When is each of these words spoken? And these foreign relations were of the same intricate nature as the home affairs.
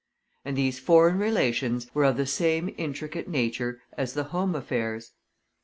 And 0.43 0.57
these 0.57 0.79
foreign 0.79 1.19
relations 1.19 1.85
were 1.93 2.05
of 2.05 2.17
the 2.17 2.25
same 2.25 2.73
intricate 2.75 3.27
nature 3.27 3.83
as 3.95 4.15
the 4.15 4.23
home 4.33 4.55
affairs. 4.55 5.11